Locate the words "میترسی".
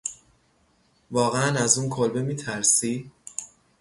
2.21-3.11